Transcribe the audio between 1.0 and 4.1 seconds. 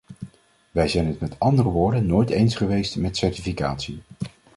het met andere woorden nooit eens geweest met certificatie.